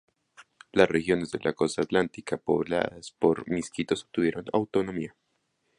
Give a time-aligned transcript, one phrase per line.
[0.71, 5.15] Las regiones de la Costa Atlántica pobladas por Miskitos obtuvieron autonomía.